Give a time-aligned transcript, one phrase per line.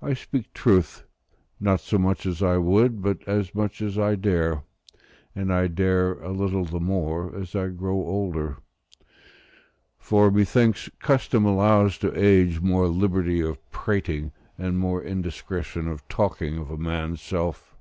[0.00, 1.02] I speak truth,
[1.58, 4.62] not so much as I would, but as much as I dare;
[5.34, 8.58] and I dare a little the more, as I grow older;
[9.98, 16.56] for, methinks, custom allows to age more liberty of prating, and more indiscretion of talking
[16.58, 17.74] of a man's self.